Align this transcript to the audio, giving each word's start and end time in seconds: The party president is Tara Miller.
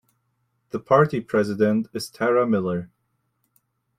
The 0.71 0.79
party 0.79 1.21
president 1.21 1.85
is 1.93 2.09
Tara 2.09 2.47
Miller. 2.47 2.89